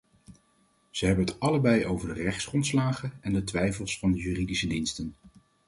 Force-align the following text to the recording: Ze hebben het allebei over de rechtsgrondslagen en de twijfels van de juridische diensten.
Ze 0.89 1.05
hebben 1.05 1.25
het 1.25 1.39
allebei 1.39 1.85
over 1.85 2.13
de 2.13 2.21
rechtsgrondslagen 2.21 3.11
en 3.21 3.33
de 3.33 3.43
twijfels 3.43 3.99
van 3.99 4.11
de 4.11 4.17
juridische 4.17 4.67
diensten. 4.67 5.15